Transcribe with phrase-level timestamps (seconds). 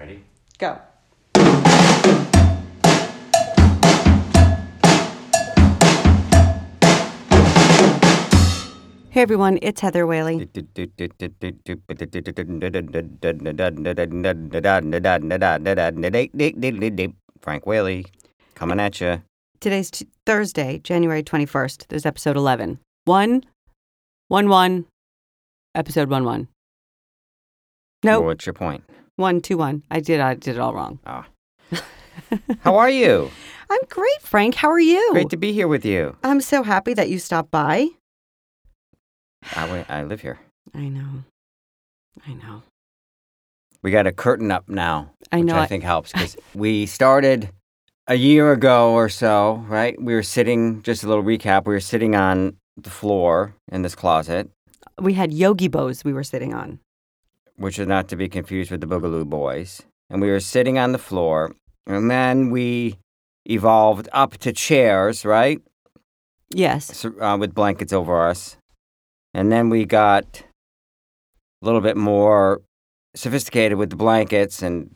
[0.00, 0.24] Ready?
[0.56, 0.78] Go.
[9.10, 10.48] Hey everyone, it's Heather Whaley.
[17.42, 18.06] Frank Whaley
[18.54, 19.22] coming at you.
[19.60, 21.88] Today's t- Thursday, January 21st.
[21.88, 22.78] There's episode 11.
[23.04, 23.42] 1
[24.28, 24.84] 1 1
[25.74, 26.48] episode 1 1.
[28.02, 28.82] No, What's your point?
[29.20, 29.82] 1 2 1.
[29.90, 30.98] I did I did it all wrong.
[31.06, 31.26] Ah.
[32.60, 33.30] How are you?
[33.70, 34.56] I'm great, Frank.
[34.56, 35.10] How are you?
[35.12, 36.16] Great to be here with you.
[36.24, 37.88] I'm so happy that you stopped by.
[39.54, 40.40] I, I live here.
[40.74, 41.24] I know.
[42.26, 42.62] I know.
[43.82, 45.56] We got a curtain up now, I which know.
[45.56, 47.50] I think helps because we started
[48.08, 50.00] a year ago or so, right?
[50.00, 53.94] We were sitting, just a little recap, we were sitting on the floor in this
[53.94, 54.50] closet,
[55.00, 56.78] we had Yogibos we were sitting on.
[57.60, 59.82] Which is not to be confused with the Boogaloo Boys.
[60.08, 61.54] And we were sitting on the floor,
[61.86, 62.96] and then we
[63.44, 65.60] evolved up to chairs, right?
[66.48, 66.96] Yes.
[66.96, 68.56] So, uh, with blankets over us.
[69.34, 70.42] And then we got
[71.62, 72.62] a little bit more
[73.14, 74.94] sophisticated with the blankets and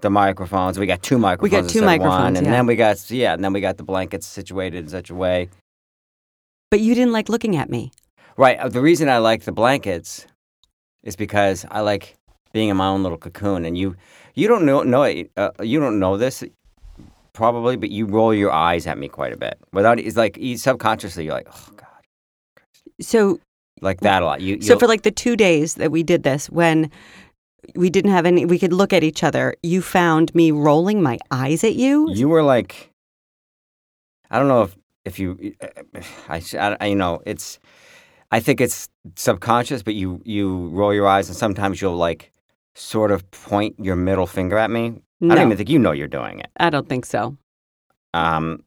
[0.00, 0.78] the microphones.
[0.78, 1.50] We got two microphones.
[1.50, 1.98] two instead of one.
[1.98, 2.52] microphones, and yeah.
[2.52, 5.50] then we got yeah, and then we got the blankets situated in such a way.
[6.70, 7.92] But you didn't like looking at me.
[8.36, 8.58] Right.
[8.58, 10.26] uh, The reason I like the blankets
[11.02, 12.16] is because I like
[12.52, 13.64] being in my own little cocoon.
[13.64, 13.96] And you,
[14.34, 15.30] you don't know, know it.
[15.36, 16.44] Uh, you don't know this
[17.32, 19.58] probably, but you roll your eyes at me quite a bit.
[19.72, 21.86] Without it's like you, subconsciously, you're like, oh god,
[23.00, 23.40] So
[23.80, 24.40] like that a lot.
[24.40, 26.90] You, So for like the two days that we did this, when
[27.76, 29.54] we didn't have any, we could look at each other.
[29.62, 32.12] You found me rolling my eyes at you.
[32.12, 32.90] you were like,
[34.30, 35.54] I don't know if if you,
[36.28, 36.42] I,
[36.80, 37.58] I- you know, it's.
[38.30, 42.32] I think it's subconscious, but you you roll your eyes, and sometimes you'll like
[42.74, 44.94] sort of point your middle finger at me.
[45.20, 46.48] no, I don't even think you know you're doing it.
[46.58, 47.36] I don't think so.
[48.14, 48.62] Um,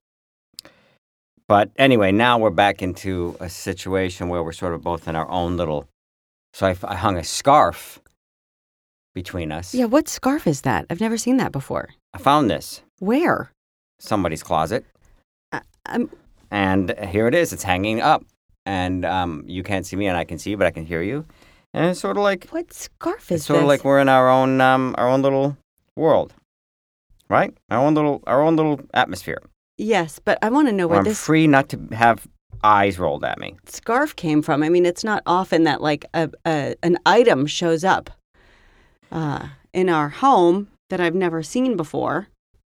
[1.47, 5.29] but anyway, now we're back into a situation where we're sort of both in our
[5.29, 5.87] own little.
[6.53, 7.99] So I, I hung a scarf
[9.13, 9.73] between us.
[9.73, 10.85] Yeah, what scarf is that?
[10.89, 11.89] I've never seen that before.
[12.13, 13.51] I found this Where?
[13.99, 14.85] somebody's closet,
[15.51, 16.09] I, I'm,
[16.51, 17.53] and here it is.
[17.53, 18.23] It's hanging up,
[18.65, 21.01] and um, you can't see me, and I can see you, but I can hear
[21.01, 21.25] you.
[21.73, 23.63] And it's sort of like what scarf is it's sort this?
[23.63, 25.57] of like we're in our own um, our own little
[25.95, 26.33] world,
[27.29, 27.53] right?
[27.69, 29.41] Our own little our own little atmosphere.
[29.77, 32.27] yes, but I want to know Where I'm this free not to have
[32.63, 33.55] eyes rolled at me.
[33.65, 34.61] scarf came from.
[34.63, 38.11] I mean, it's not often that like a, a an item shows up
[39.11, 42.27] uh, in our home that I've never seen before.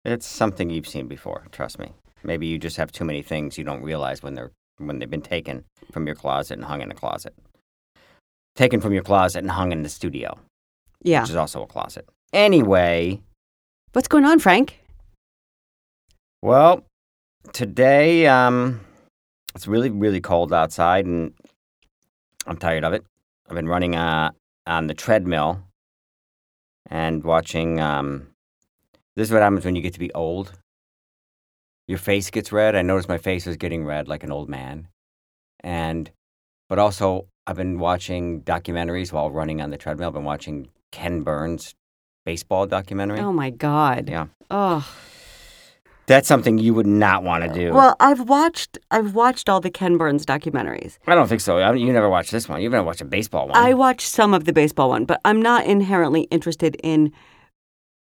[0.05, 1.91] It's something you've seen before, trust me.
[2.23, 5.21] Maybe you just have too many things you don't realize when they're when they've been
[5.21, 7.33] taken from your closet and hung in a closet.
[8.55, 10.37] Taken from your closet and hung in the studio,
[11.03, 11.21] Yeah.
[11.21, 12.07] which is also a closet.
[12.33, 13.21] Anyway,
[13.93, 14.79] What's going on, Frank?
[16.41, 16.83] well,
[17.53, 18.81] today um
[19.55, 21.33] it's really really cold outside and
[22.47, 23.03] I'm tired of it.
[23.49, 24.31] I've been running uh
[24.67, 25.63] on the treadmill
[26.89, 28.27] and watching um
[29.15, 30.51] this is what happens when you get to be old.
[31.87, 32.75] Your face gets red.
[32.75, 34.87] I noticed my face was getting red like an old man.
[35.61, 36.11] And
[36.67, 40.07] but also I've been watching documentaries while running on the treadmill.
[40.07, 41.75] I've been watching Ken Burns
[42.25, 43.19] baseball documentary.
[43.19, 44.09] Oh my God.
[44.09, 44.27] Yeah.
[44.49, 44.87] Oh.
[46.07, 47.73] That's something you would not want to do.
[47.73, 50.97] Well, I've watched I've watched all the Ken Burns documentaries.
[51.07, 51.57] I don't think so.
[51.57, 52.61] I you never watched this one.
[52.61, 53.57] You've never watched a baseball one.
[53.57, 57.11] I watched some of the baseball one, but I'm not inherently interested in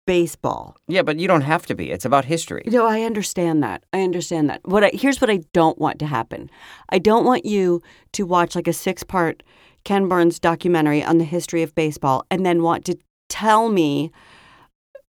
[0.08, 0.74] baseball.
[0.88, 1.84] yeah, but you don't have to be.
[1.94, 2.62] It's about history.
[2.66, 3.84] No, I understand that.
[3.92, 4.60] I understand that.
[4.64, 6.50] What I, here's what I don't want to happen.
[6.88, 7.82] I don't want you
[8.12, 9.42] to watch like a six-part
[9.84, 12.96] Ken Burns documentary on the history of baseball and then want to
[13.28, 14.10] tell me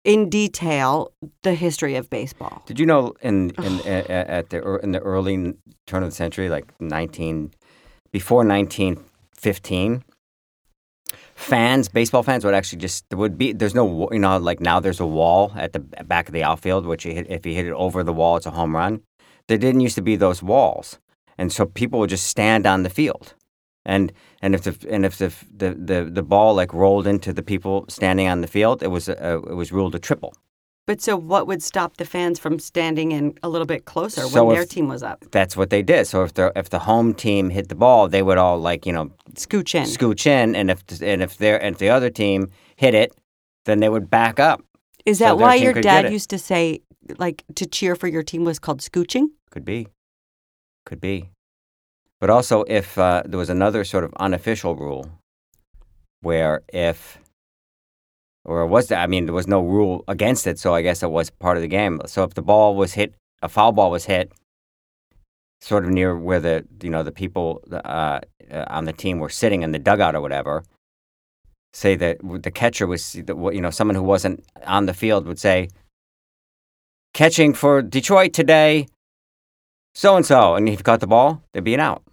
[0.04, 1.12] in detail
[1.44, 2.62] the history of baseball.
[2.66, 5.54] Did you know in in a- a- at the in the early
[5.88, 7.52] turn of the century, like nineteen
[8.12, 8.98] before nineteen
[9.34, 10.04] fifteen,
[11.46, 14.80] fans, baseball fans would actually just there would be there's no you know like now
[14.80, 18.04] there's a wall at the back of the outfield which if you hit it over
[18.04, 19.02] the wall it's a home run.
[19.48, 21.00] There didn't used to be those walls,
[21.38, 23.36] and so people would just stand on the field,
[23.86, 24.12] and
[24.42, 27.86] and if the and if the the the, the ball like rolled into the people
[27.88, 30.34] standing on the field, it was a, it was ruled a triple.
[30.88, 34.46] But so what would stop the fans from standing in a little bit closer So
[34.46, 35.26] when their team was up?
[35.32, 36.06] that's what they did.
[36.06, 38.94] So if the if the home team hit the ball, they would all like you
[38.94, 39.86] know Scooch in.
[39.86, 43.14] scooch in, and if and if their and if the other team hit it,
[43.66, 44.64] then they would back up.
[45.06, 46.82] Is that their why your dad used to say
[47.18, 49.28] like to cheer for your team was called scooching?
[49.50, 49.88] Could be,
[50.86, 51.30] could be,
[52.20, 55.10] but also if uh, there was another sort of unofficial rule,
[56.22, 57.18] where if
[58.46, 59.00] or was there?
[59.00, 61.62] I mean, there was no rule against it, so I guess it was part of
[61.62, 62.00] the game.
[62.06, 64.32] So if the ball was hit, a foul ball was hit,
[65.62, 67.76] sort of near where the you know the people uh,
[68.52, 70.64] uh, on the team were sitting in the dugout or whatever.
[71.74, 75.68] Say that the catcher was, you know, someone who wasn't on the field would say,
[77.14, 78.88] catching for Detroit today,
[79.94, 82.04] so and so, and if you caught the ball, there'd be an out.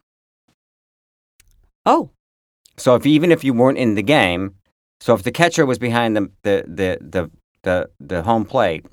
[1.85, 2.11] Oh,
[2.76, 4.55] So if even if you weren't in the game,
[5.02, 7.31] so if the catcher was behind the the the the
[7.64, 8.87] the, the home plate,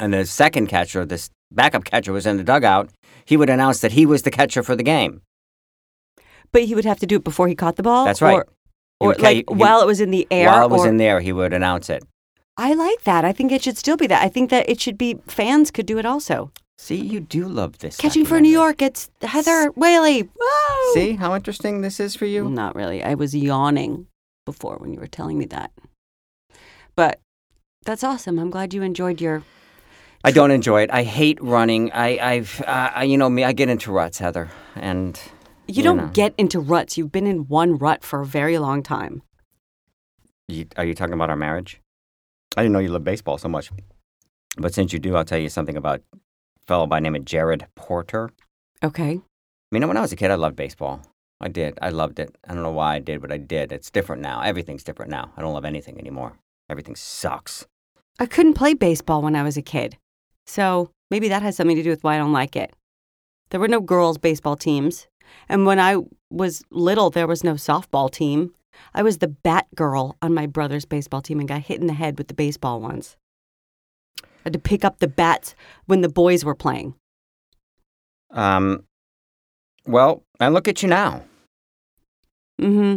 [0.00, 2.90] and the second catcher, this backup catcher, was in the dugout,
[3.24, 5.22] he would announce that he was the catcher for the game.
[6.52, 8.04] but he would have to do it before he caught the ball.
[8.04, 8.34] That's right.
[8.36, 8.46] Or,
[9.00, 10.46] or would like he- while it was in the air.
[10.48, 12.02] While it was or- in there, he would announce it.
[12.56, 13.24] I like that.
[13.24, 14.22] I think it should still be that.
[14.22, 16.52] I think that it should be fans could do it also.
[16.78, 17.96] See, you do love this.
[17.96, 18.50] Catching for New.
[18.60, 20.28] York, it's Heather Whaley.
[20.40, 20.94] Whoa!
[20.94, 22.48] See how interesting this is for you?
[22.48, 23.02] Not really.
[23.02, 24.06] I was yawning
[24.44, 25.70] before when you were telling me that.
[26.96, 27.20] But
[27.84, 28.38] that's awesome.
[28.38, 29.42] I'm glad you enjoyed your.
[30.24, 30.90] I don't enjoy it.
[30.92, 31.92] I hate running.
[31.92, 33.44] I, I've, uh, I, you know me.
[33.44, 35.20] I get into ruts, Heather, and
[35.66, 36.06] You don't know.
[36.08, 36.96] get into ruts.
[36.96, 39.22] You've been in one rut for a very long time.
[40.48, 41.80] You, are you talking about our marriage?
[42.56, 43.70] I didn't know you love baseball so much.
[44.56, 46.18] But since you do, I'll tell you something about a
[46.66, 48.30] fellow by the name of Jared Porter.
[48.82, 49.20] Okay.
[49.20, 49.22] I
[49.72, 51.02] mean, when I was a kid, I loved baseball.
[51.44, 51.78] I did.
[51.82, 52.34] I loved it.
[52.48, 53.70] I don't know why I did, but I did.
[53.70, 54.40] It's different now.
[54.40, 55.30] Everything's different now.
[55.36, 56.38] I don't love anything anymore.
[56.70, 57.66] Everything sucks.
[58.18, 59.98] I couldn't play baseball when I was a kid.
[60.46, 62.72] So maybe that has something to do with why I don't like it.
[63.50, 65.06] There were no girls' baseball teams.
[65.46, 65.98] And when I
[66.30, 68.54] was little, there was no softball team.
[68.94, 71.92] I was the bat girl on my brother's baseball team and got hit in the
[71.92, 73.16] head with the baseball once.
[74.22, 75.54] I had to pick up the bats
[75.84, 76.94] when the boys were playing.
[78.30, 78.84] Um,
[79.86, 81.22] well, and look at you now.
[82.60, 82.96] Mm-hmm.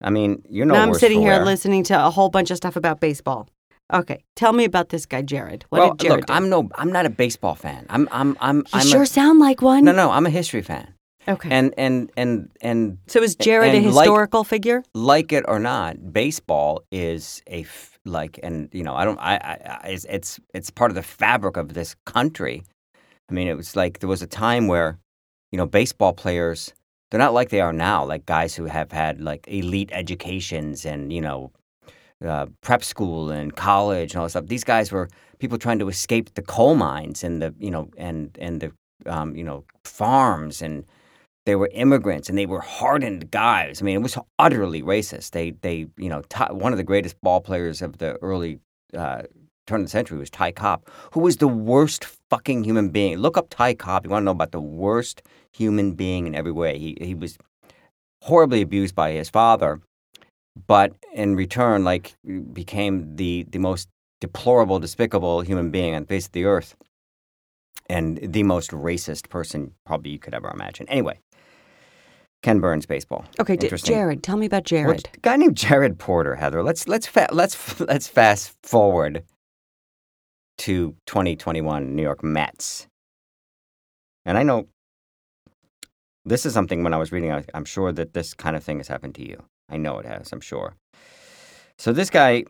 [0.00, 2.76] I mean, you're no now I'm sitting here listening to a whole bunch of stuff
[2.76, 3.48] about baseball.
[3.92, 5.64] Okay, tell me about this guy, Jared.
[5.70, 6.32] What well, did Jared look, do?
[6.34, 7.86] I'm no, I'm not a baseball fan.
[7.88, 9.84] I'm, I'm, I'm, you I'm sure a, sound like one.
[9.84, 10.92] no, no, I'm a history fan.
[11.26, 11.48] Okay.
[11.50, 14.82] And and and and so is Jared a and like- historical figure?
[14.94, 19.34] like it or not, baseball is a f- like, and you know, I don't, I,
[19.34, 22.62] I, I it's, it's it's part of the fabric of this country.
[23.30, 24.98] I mean, it was like there was a time where,
[25.52, 26.72] you know, baseball players
[27.10, 31.12] they're not like they are now, like guys who have had like elite educations and
[31.12, 31.52] you know,
[32.24, 34.46] uh, prep school and college and all this stuff.
[34.46, 35.08] These guys were
[35.38, 38.72] people trying to escape the coal mines and the you know and and the
[39.06, 40.84] um, you know farms and
[41.48, 43.80] they were immigrants and they were hardened guys.
[43.80, 45.30] I mean, it was utterly racist.
[45.30, 48.60] They, they, you know, Ty, one of the greatest ball players of the early
[48.94, 49.22] uh,
[49.68, 53.18] turn of the century was Ty Cobb, who was the worst fucking human being.
[53.18, 54.04] Look up Ty Cobb.
[54.04, 55.22] You want to know about the worst
[55.52, 56.78] human being in every way.
[56.78, 57.38] He, he was
[58.22, 59.80] horribly abused by his father,
[60.66, 62.14] but in return, like,
[62.52, 63.88] became the, the most
[64.20, 66.74] deplorable, despicable human being on the face of the earth.
[67.90, 70.86] And the most racist person probably you could ever imagine.
[70.90, 71.20] Anyway,
[72.42, 73.24] Ken Burns baseball.
[73.40, 73.70] Okay, J-.
[73.70, 75.08] Jared, tell me about Jared.
[75.14, 76.62] a guy named Jared Porter, Heather.
[76.62, 79.24] Let's let's fa- let's let's fast forward
[80.58, 82.86] to 2021 New York Mets.
[84.24, 84.68] And I know
[86.24, 88.78] this is something when I was reading, I, I'm sure that this kind of thing
[88.78, 89.42] has happened to you.
[89.70, 90.74] I know it has, I'm sure.
[91.78, 92.44] So this guy,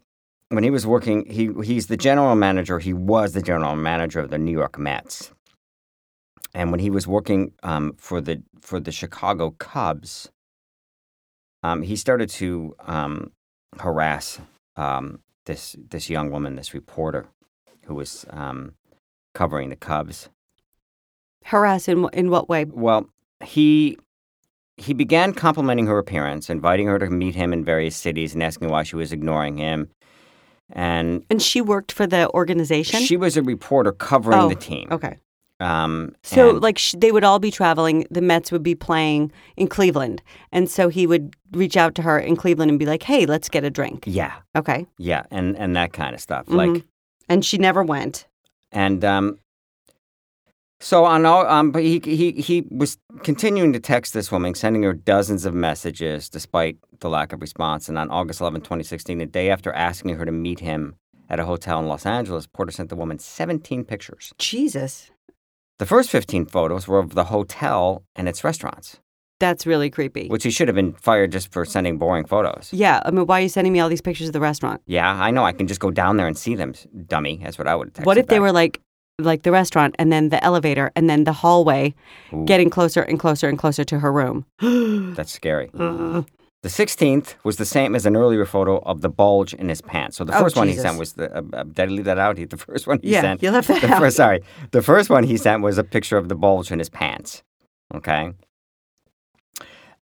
[0.48, 2.78] when he was working, he he's the general manager.
[2.78, 5.30] He was the general manager of the New York Mets.
[6.54, 10.30] And when he was working um, for the for the Chicago Cubs,
[11.62, 13.32] um, he started to um,
[13.78, 14.40] harass
[14.76, 17.26] um, this this young woman, this reporter,
[17.88, 18.74] who was um,
[19.34, 20.28] covering the Cubs.
[21.44, 22.66] Harass in in what way?
[22.66, 23.08] Well,
[23.42, 23.98] he
[24.76, 28.68] he began complimenting her appearance, inviting her to meet him in various cities, and asking
[28.68, 29.88] why she was ignoring him.
[30.70, 33.00] And And she worked for the organization.
[33.00, 34.86] she was a reporter covering Oh, the team.
[34.92, 35.16] okay.
[35.60, 38.06] Um, So, and- like, sh- they would all be traveling.
[38.12, 42.18] The Mets would be playing in Cleveland, and so he would reach out to her
[42.18, 44.86] in Cleveland and be like, "Hey, let's get a drink." yeah, Okay.
[44.98, 46.46] yeah, and and that kind of stuff.
[46.46, 46.54] Mhm.
[46.54, 46.84] Like
[47.28, 48.26] And she never went.
[48.72, 49.38] And um,
[50.80, 54.82] so on all, um, but he he he was continuing to text this woman, sending
[54.84, 57.88] her dozens of messages despite the lack of response.
[57.88, 60.96] And on August 11, 2016, the day after asking her to meet him
[61.28, 64.32] at a hotel in Los Angeles, Porter sent the woman 17 pictures.
[64.38, 65.10] Jesus,
[65.78, 69.00] The first 15 photos were of the hotel and its restaurants,
[69.40, 70.28] that's really creepy.
[70.28, 72.70] which he should have been fired just for sending boring photos.
[72.72, 74.80] yeah, I mean, why are you sending me all these pictures of the restaurant?
[74.86, 75.44] Yeah, I know.
[75.44, 76.74] I can just go down there and see them,
[77.06, 77.40] dummy.
[77.42, 77.94] That's what I would.
[77.94, 78.42] Text what if they back.
[78.42, 78.80] were like,
[79.20, 81.94] like the restaurant, and then the elevator, and then the hallway,
[82.32, 84.44] Ooh, getting closer and closer and closer to her room?
[85.16, 85.70] That's scary.
[85.78, 86.22] Uh,
[86.62, 90.16] The 16th was the same as an earlier photo of the bulge in his pants.
[90.16, 91.26] So the Oh, first one he sent was the.
[91.32, 92.34] Uh, uh, did I leave that out?
[92.36, 93.42] The first one he Yeah, sent.
[93.44, 94.00] you left that the out.
[94.00, 94.40] First, sorry.
[94.72, 97.44] The first one he sent was a picture of the bulge in his pants.
[97.94, 98.32] Okay.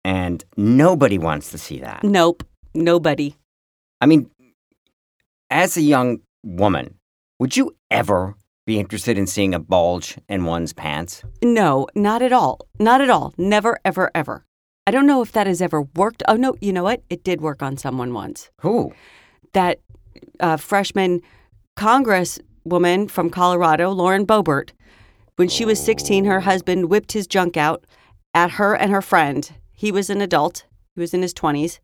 [0.05, 2.03] And nobody wants to see that.
[2.03, 2.45] Nope.
[2.75, 3.37] Nobody.
[4.01, 4.31] I mean,
[5.51, 6.99] as a young woman,
[7.39, 8.35] would you ever
[8.67, 11.23] be interested in seeing a bulge in one's pants?
[11.43, 12.59] No, not at all.
[12.79, 13.35] Not at all.
[13.37, 14.45] Never, ever, ever.
[14.87, 16.23] I don't know if that has ever worked.
[16.27, 17.03] Oh, no, you know what?
[17.09, 18.51] It did work on someone once.
[18.61, 18.93] Who?
[19.53, 19.81] That
[20.41, 21.21] uh, freshman
[21.77, 24.71] congresswoman from Colorado, Lauren Boebert,
[25.37, 27.85] when she was 16, her husband whipped his junk out
[28.35, 29.53] at her and her friend.
[29.83, 31.81] He was an adult, he was in his 20s,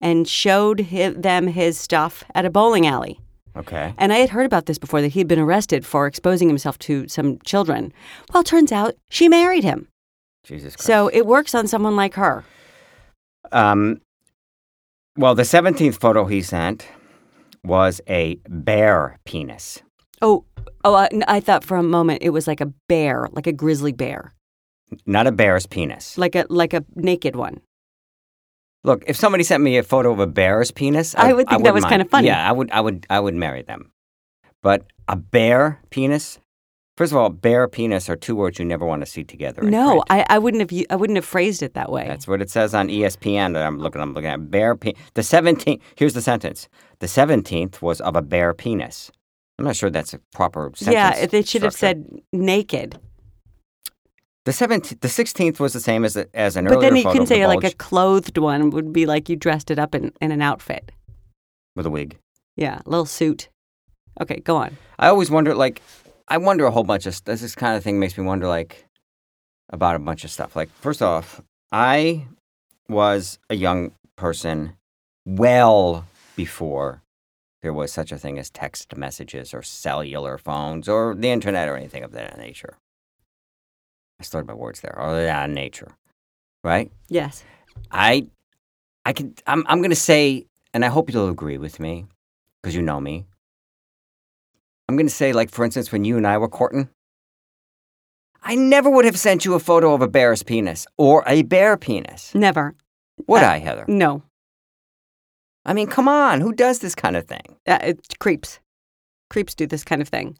[0.00, 3.20] and showed hi them his stuff at a bowling alley.
[3.54, 3.92] Okay.
[3.98, 6.78] And I had heard about this before that he had been arrested for exposing himself
[6.78, 7.92] to some children.
[8.32, 9.88] Well, it turns out she married him.
[10.44, 10.86] Jesus Christ.
[10.86, 12.42] So it works on someone like her.
[13.52, 14.00] Um,
[15.18, 16.88] well, the 17th photo he sent
[17.62, 19.82] was a bear penis.
[20.22, 20.46] Oh,
[20.84, 20.94] oh!
[20.94, 24.32] I, I thought for a moment it was like a bear, like a grizzly bear,
[25.04, 26.16] Not a bear's penis.
[26.16, 27.60] like a like a naked one.
[28.84, 31.74] Look, if somebody sent me a photo of a bear's penis, I would think that
[31.74, 31.92] was mind.
[31.92, 32.28] kinda funny.
[32.28, 33.90] Yeah, I would, I would, I would marry them.
[34.62, 36.38] But a bear penis.
[36.96, 39.62] First of all, bear penis are two words you never want to see together.
[39.62, 40.02] No.
[40.08, 42.06] I, I wouldn't have I wouldn't have phrased it that way.
[42.06, 44.00] That's what it says on ESPN that I'm looking.
[44.00, 44.98] I'm looking at bear penis.
[45.14, 45.80] The 17th.
[45.96, 46.68] Here's the sentence.
[47.00, 49.10] The 17th was of a bear penis.
[49.58, 50.94] I'm not sure that's a proper sentence.
[50.94, 52.98] yeah, they should have said naked.
[54.46, 55.00] The 17th.
[55.00, 57.26] The 16th was the same as a, as an But earlier But then you can
[57.26, 60.40] say like a clothed one would be like you dressed it up in, in an
[60.40, 60.92] outfit.
[61.74, 62.16] with a wig.
[62.56, 63.48] Yeah, a little suit.
[64.20, 64.78] Okay, go on.
[65.00, 65.82] I always wonder, like,
[66.28, 67.54] I wonder a whole bunch of st- this.
[67.56, 68.86] kind of thing makes me wonder, like,
[69.70, 70.54] about a bunch of stuff.
[70.54, 72.26] Like, first off, I
[72.88, 74.76] was a young person
[75.26, 77.02] well before
[77.62, 81.76] there was such a thing as text messages or cellular phones or the internet or
[81.76, 82.78] anything of that nature.
[84.20, 85.88] I started my words there, or that nature,
[86.64, 86.90] right?
[87.08, 87.44] Yes.
[87.90, 88.26] I,
[89.04, 89.34] I can.
[89.46, 89.64] I'm.
[89.68, 92.06] I'm going to say, and I hope you'll agree with me,
[92.62, 93.26] because you know me.
[94.88, 96.88] I'm going to say, like for instance, when you and I were courting,
[98.42, 101.76] I never would have sent you a photo of a bear's penis or a bear
[101.76, 102.34] penis.
[102.34, 102.74] Never.
[103.26, 103.84] Would Uh, I, Heather?
[103.88, 104.22] No.
[105.64, 107.56] I mean, come on, who does this kind of thing?
[107.66, 108.60] Uh, it, creeps.
[109.30, 110.38] Creeps do this kind of thing.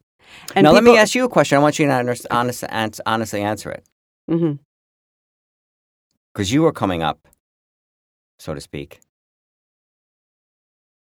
[0.54, 1.56] And now, let me ask you a question.
[1.56, 2.64] I want you to honest, honest,
[3.06, 3.84] honestly answer it,
[4.30, 4.54] mm-hmm.
[6.32, 7.28] because you were coming up,
[8.38, 9.00] so to speak.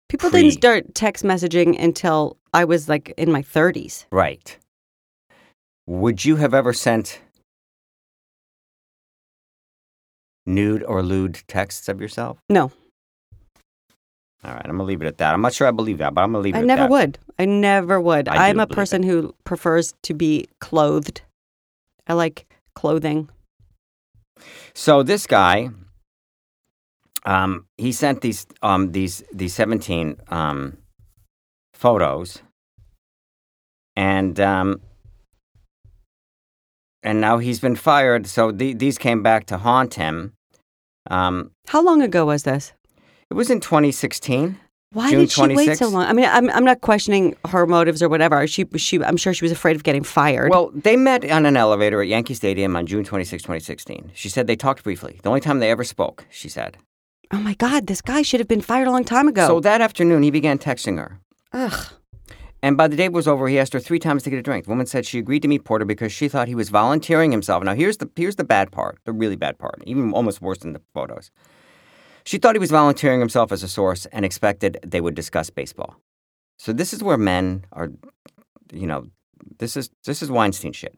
[0.09, 4.07] People Pre- didn't start text messaging until I was like in my 30s.
[4.11, 4.59] Right.
[5.87, 7.21] Would you have ever sent
[10.47, 12.38] nude or lewd texts of yourself?
[12.49, 12.73] No.
[14.43, 15.35] All right, I'm gonna leave it at that.
[15.35, 16.65] I'm not sure I believe that, but I'm gonna leave it at that.
[16.65, 16.91] I never that.
[16.91, 17.19] would.
[17.39, 18.29] I never would.
[18.29, 21.21] I I'm a person who prefers to be clothed.
[22.07, 23.29] I like clothing.
[24.73, 25.69] So this guy,
[27.27, 30.79] um, he sent these um these these 17 um
[31.75, 32.43] photos,
[33.97, 34.81] and um,
[37.03, 38.27] and now he's been fired.
[38.27, 40.35] So the, these came back to haunt him.
[41.11, 42.73] Um, How long ago was this?
[43.31, 44.59] It was in 2016.
[44.93, 46.03] Why June did she wait so long?
[46.03, 48.45] I mean, I'm I'm not questioning her motives or whatever.
[48.49, 50.51] She she I'm sure she was afraid of getting fired.
[50.51, 54.11] Well, they met on an elevator at Yankee Stadium on June 26, 2016.
[54.15, 55.21] She said they talked briefly.
[55.23, 56.77] The only time they ever spoke, she said.
[57.33, 59.47] oh my God, this guy should have been fired a long time ago.
[59.47, 61.21] So that afternoon, he began texting her.
[61.53, 61.93] Ugh.
[62.63, 64.65] And by the date was over, he asked her three times to get a drink.
[64.65, 67.63] The woman said she agreed to meet Porter because she thought he was volunteering himself.
[67.65, 70.73] Now, here's the, here's the bad part, the really bad part, even almost worse than
[70.75, 71.31] the photos.
[72.25, 75.97] She thought he was volunteering himself as a source and expected they would discuss baseball.
[76.59, 77.91] So this is where men are,
[78.73, 79.07] you know,
[79.59, 80.97] this is this is Weinstein shit.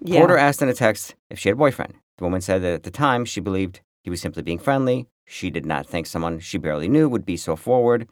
[0.00, 0.18] Yeah.
[0.18, 1.94] Porter asked in a text if she had a boyfriend.
[2.18, 5.06] The woman said that at the time she believed he was simply being friendly.
[5.26, 8.08] She did not think someone she barely knew would be so forward.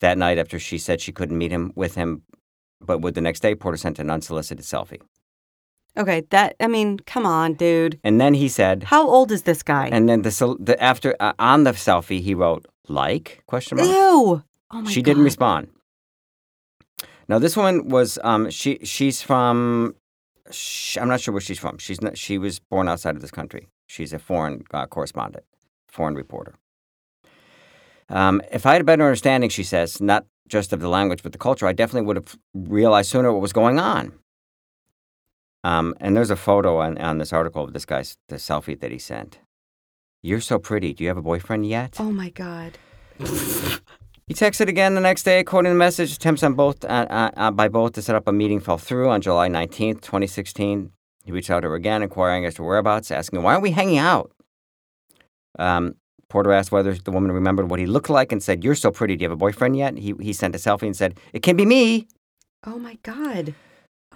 [0.00, 2.22] That night, after she said she couldn't meet him with him,
[2.80, 5.00] but would the next day, Porter sent an unsolicited selfie.
[5.98, 7.98] Okay, that I mean, come on, dude.
[8.04, 9.88] And then he said, How old is this guy?
[9.90, 13.88] and then the, the after uh, on the selfie he wrote like question mark.
[13.88, 14.42] Ew.
[14.70, 15.10] Oh my she God.
[15.10, 15.68] didn't respond.
[17.28, 19.94] Now this woman was um she she's from
[20.50, 21.78] sh I'm not sure where she's from.
[21.78, 23.68] She's not, she was born outside of this country.
[23.86, 25.44] She's a foreign uh, correspondent,
[25.88, 26.54] foreign reporter.
[28.08, 31.32] Um, if I had a better understanding, she says, not just of the language but
[31.32, 34.12] the culture, I definitely would have realized sooner what was going on.
[35.64, 38.92] Um, and there's a photo on, on this article of this guy's the selfie that
[38.92, 39.40] he sent.
[40.22, 40.94] You're so pretty.
[40.94, 41.96] Do you have a boyfriend yet?
[41.98, 42.78] Oh my God.
[44.28, 46.12] He texted again the next day, quoting the message.
[46.12, 49.08] Attempts on both uh, uh, uh, by both to set up a meeting fell through
[49.08, 50.92] on July 19th, 2016.
[51.24, 53.96] He reached out to her again, inquiring as to whereabouts, asking, Why aren't we hanging
[53.96, 54.30] out?
[55.58, 55.94] Um,
[56.28, 59.16] Porter asked whether the woman remembered what he looked like and said, You're so pretty.
[59.16, 59.96] Do you have a boyfriend yet?
[59.96, 62.06] He, he sent a selfie and said, It can be me.
[62.66, 63.54] Oh my God.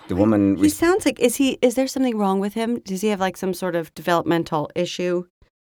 [0.08, 0.56] The woman.
[0.56, 2.80] He sounds like is he is there something wrong with him?
[2.80, 5.24] Does he have like some sort of developmental issue?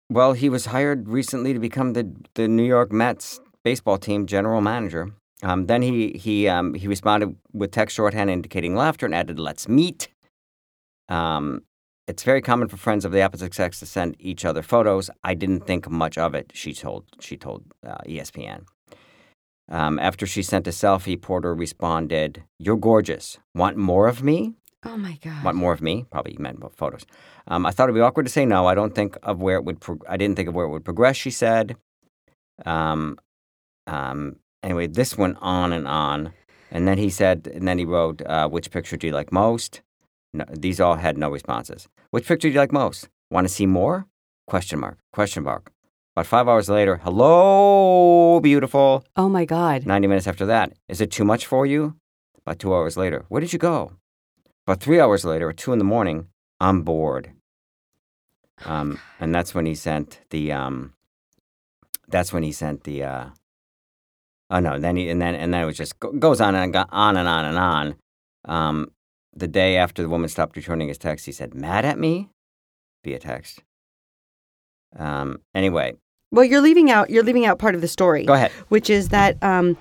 [0.10, 4.62] well, he was hired recently to become the, the New York Mets baseball team general
[4.62, 5.12] manager.
[5.44, 9.68] Um, then he he um, he responded with text shorthand indicating laughter and added, "Let's
[9.68, 10.08] meet."
[11.10, 11.64] Um,
[12.08, 15.10] it's very common for friends of the opposite sex to send each other photos.
[15.24, 16.52] I didn't think much of it.
[16.54, 18.66] She told she told uh, ESPN.
[19.70, 23.40] Um, after she sent a selfie, Porter responded, "You're gorgeous.
[23.56, 24.54] Want more of me?
[24.84, 25.44] Oh my God.
[25.44, 26.06] Want more of me?
[26.12, 27.06] Probably meant photos.
[27.48, 28.68] Um, I thought it'd be awkward to say no.
[28.68, 29.80] I don't think of where it would.
[29.82, 31.16] Pro- I didn't think of where it would progress.
[31.16, 31.76] She said.
[32.66, 33.18] Um,
[33.88, 36.32] um, anyway, this went on and on,
[36.72, 39.82] and then he said, and then he wrote, uh, "Which picture do you like most?"
[40.34, 41.88] No, these all had no responses.
[42.12, 43.10] Which picture do you like most?
[43.32, 44.06] Want to see more?
[44.48, 44.98] Question mark.
[45.12, 45.72] Question mark.
[46.16, 49.04] About five hours later, hello, beautiful.
[49.18, 49.86] Oh my God.
[49.86, 51.96] 90 minutes after that, is it too much for you?
[52.38, 53.92] About two hours later, where did you go?
[54.66, 56.28] About three hours later, at two in the morning,
[56.62, 57.34] I'm bored.
[58.64, 60.94] Um, and that's when he sent the, um,
[62.08, 63.26] that's when he sent the, uh,
[64.50, 67.18] oh no, then he, and then, and then it was just goes on and on
[67.18, 67.96] and on and on.
[68.46, 68.92] Um,
[69.34, 72.30] the day after the woman stopped returning his text, he said, mad at me?
[73.04, 73.64] Via text.
[74.98, 75.96] Um, anyway,
[76.32, 78.26] Well, you're leaving out you're leaving out part of the story.
[78.26, 78.52] go ahead.
[78.70, 79.78] which is that um,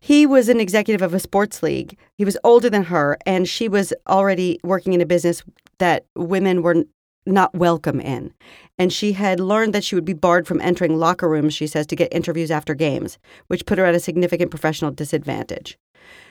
[0.00, 1.98] he was an executive of a sports league.
[2.16, 5.42] He was older than her, and she was already working in a business
[5.78, 6.84] that women were
[7.26, 8.32] not welcome in.
[8.78, 11.86] And she had learned that she would be barred from entering locker rooms, she says,
[11.88, 15.76] to get interviews after games, which put her at a significant professional disadvantage.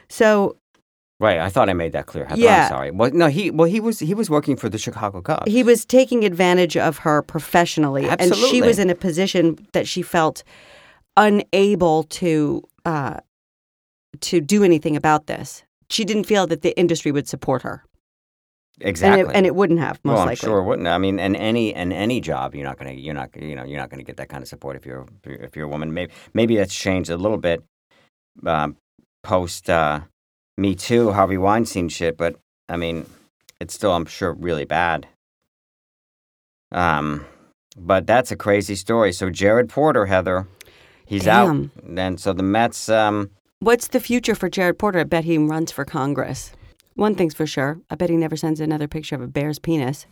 [0.08, 0.56] So
[1.20, 2.26] Right, I thought I made that clear.
[2.26, 2.42] Heather.
[2.42, 2.64] Yeah.
[2.64, 2.92] I'm sorry.
[2.92, 5.50] Well, no, he well he was he was working for the Chicago Cubs.
[5.50, 10.02] he was taking advantage of her professionally, and she was in a position that she
[10.02, 10.44] felt
[11.16, 13.20] unable to uh,
[14.20, 15.64] to do anything about this.
[15.90, 17.86] She didn't feel that the industry would support her,
[18.82, 19.22] exactly.
[19.22, 20.48] and it, and it wouldn't have most well, I'm likely.
[20.48, 20.88] sure it wouldn't.
[20.90, 23.80] I mean, in any in any job, you're not gonna you're not you know you're
[23.80, 25.94] not gonna get that kind of support if you're if you're a woman.
[25.94, 27.64] Maybe maybe that's changed a little bit
[28.46, 28.76] um,
[29.24, 30.02] post uh,
[30.58, 32.18] Me Too, Harvey Weinstein shit.
[32.18, 32.36] But
[32.70, 33.06] I mean,
[33.60, 35.08] it's still I'm sure really bad.
[36.72, 37.26] Um,
[37.78, 39.12] but that's a crazy story.
[39.14, 40.48] So Jared Porter, Heather,
[41.06, 41.72] he's Damn.
[41.76, 42.90] out, and so the Mets.
[42.90, 45.00] Um, What's the future for Jared Porter?
[45.00, 46.52] I bet he runs for Congress.
[46.96, 47.80] One thing's for sure.
[47.90, 50.06] I bet he never sends another picture of a bear's penis.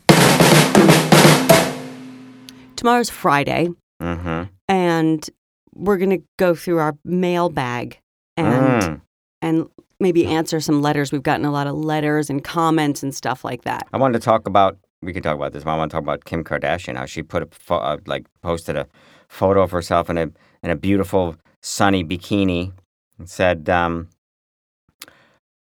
[2.75, 3.69] Tomorrow's Friday,
[4.01, 4.49] mhm.
[4.67, 5.29] and
[5.73, 7.99] we're gonna go through our mailbag
[8.35, 9.01] and Mm.
[9.41, 9.69] and
[10.03, 11.11] maybe answer some letters.
[11.11, 13.87] We've gotten a lot of letters and comments and stuff like that.
[13.91, 14.77] I wanted to talk about.
[15.01, 16.95] We can talk about this, but I want to talk about Kim Kardashian.
[16.95, 18.85] How she put a pho- uh, like posted a
[19.27, 20.29] photo of herself in a
[20.61, 22.71] in a beautiful sunny bikini,
[23.17, 24.09] and said, um,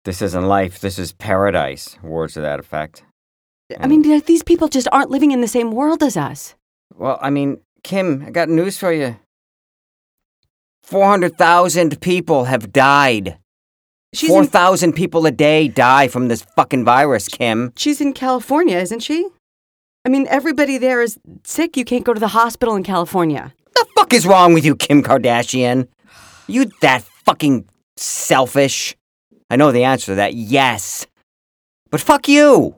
[0.04, 0.80] "This isn't life.
[0.80, 3.02] This is paradise." Words to that effect.
[3.80, 6.54] I mean, these people just aren't living in the same world as us.
[6.94, 9.16] Well, I mean, Kim, I got news for you.
[10.84, 13.38] Four hundred thousand people have died.
[14.12, 14.44] She's Four
[14.82, 17.72] in, people a day die from this fucking virus, Kim.
[17.76, 19.28] she's in California, isn't she?
[20.04, 21.76] I mean, everybody there is sick.
[21.76, 23.52] You can't go to the hospital in California.
[23.74, 25.88] The fuck is wrong with you, Kim Kardashian?
[26.46, 28.96] You that fucking selfish?
[29.50, 30.34] I know the answer to that.
[30.34, 31.06] Yes.
[31.90, 32.76] But fuck you.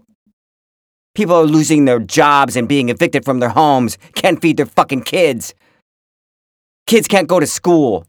[1.14, 5.02] People are losing their jobs and being evicted from their homes, can't feed their fucking
[5.02, 5.54] kids.
[6.86, 8.06] Kids can't go to school,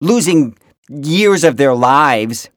[0.00, 0.56] losing
[0.90, 2.50] years of their lives.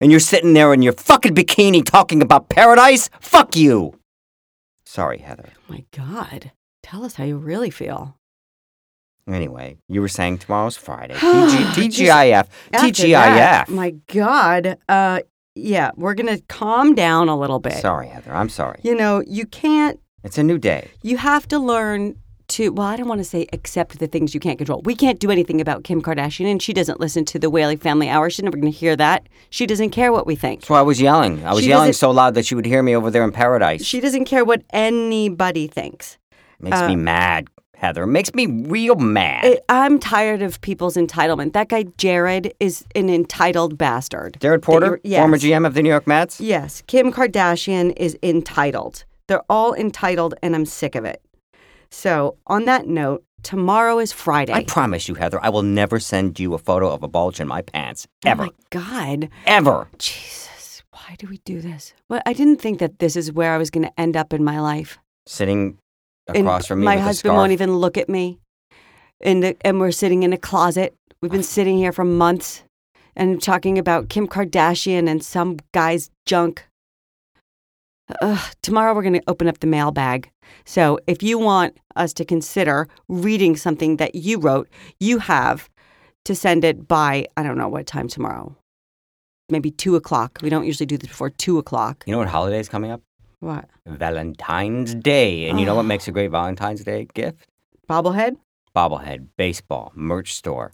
[0.00, 3.10] And you're sitting there in your fucking bikini talking about paradise?
[3.20, 3.98] Fuck you.
[4.84, 5.50] Sorry, Heather.
[5.56, 6.52] Oh my God.
[6.82, 8.16] Tell us how you really feel.
[9.28, 11.14] Anyway, you were saying tomorrow's Friday.
[11.14, 12.46] TG, TGIF.
[12.72, 13.10] TGIF.
[13.10, 14.78] that, my God.
[14.88, 15.20] Uh,
[15.54, 17.74] yeah, we're going to calm down a little bit.
[17.74, 18.32] Sorry, Heather.
[18.32, 18.80] I'm sorry.
[18.82, 20.88] You know, you can't, It's a new day.
[21.02, 22.16] you have to learn
[22.58, 24.82] to, well, I don't want to say accept the things you can't control.
[24.84, 28.08] We can't do anything about Kim Kardashian, and she doesn't listen to the Whaley Family
[28.08, 28.30] Hour.
[28.30, 29.28] She's never going to hear that.
[29.50, 30.60] She doesn't care what we think.
[30.62, 31.44] That's why I was yelling.
[31.46, 33.84] I was She yelling so loud that she would hear me over there in paradise.
[33.84, 36.18] She doesn't care what anybody thinks.
[36.58, 38.06] Makes uh, me mad, Heather.
[38.08, 39.44] Makes me real mad.
[39.44, 41.52] It, I'm tired of people's entitlement.
[41.52, 44.36] That guy, Jared, is an entitled bastard.
[44.40, 45.20] Jared Porter, yes.
[45.20, 46.40] former GM of the New York Mets.
[46.40, 49.04] Yes, Kim Kardashian is entitled.
[49.28, 51.22] They're all entitled, and I'm sick of it.
[51.90, 54.52] So, on that note, tomorrow is Friday.
[54.52, 57.48] I promise you, Heather, I will never send you a photo of a bulge in
[57.48, 58.06] my pants.
[58.24, 58.44] Ever.
[58.44, 59.30] Oh my God.
[59.46, 59.88] Ever.
[59.98, 61.94] Jesus, why do we do this?
[62.08, 64.44] Well, I didn't think that this is where I was going to end up in
[64.44, 64.98] my life.
[65.26, 65.78] Sitting
[66.26, 68.38] And across from me my husband won't even look at me.
[69.20, 70.94] And, the, and we're sitting in a closet.
[71.20, 72.62] We've been sitting here for months
[73.16, 76.67] and talking about Kim Kardashian and some guy's junk.
[78.22, 80.30] Ugh, tomorrow we're going to open up the mailbag.
[80.64, 84.68] So if you want us to consider reading something that you wrote,
[84.98, 85.68] you have
[86.24, 88.56] to send it by, I don't know what time tomorrow.
[89.50, 90.38] Maybe two o'clock.
[90.42, 92.04] We don't usually do this before two o'clock.
[92.06, 93.02] You know what holiday is coming up?
[93.40, 93.66] What?
[93.86, 95.48] Valentine's Day.
[95.48, 97.46] And you know what makes a great Valentine's Day gift?
[97.88, 98.36] Bobblehead?
[98.74, 100.72] Bobblehead, baseball, merch store.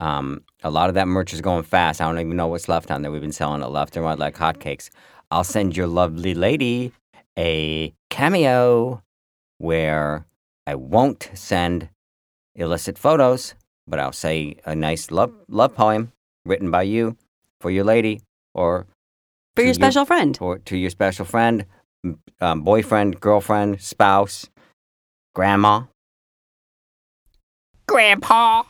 [0.00, 2.00] Um, a lot of that merch is going fast.
[2.00, 3.10] I don't even know what's left on there.
[3.10, 4.90] We've been selling it left and right like hotcakes.
[5.30, 6.92] I'll send your lovely lady
[7.38, 9.02] a cameo
[9.58, 10.26] where
[10.66, 11.88] I won't send
[12.54, 13.54] illicit photos,
[13.86, 16.12] but I'll say a nice love love poem
[16.44, 17.16] written by you
[17.60, 18.20] for your lady
[18.54, 18.86] or
[19.54, 20.36] For To your special friend.
[20.40, 21.64] or to your special friend,
[22.40, 24.48] um, boyfriend, girlfriend, spouse,
[25.34, 25.84] grandma,
[27.86, 28.64] grandpa.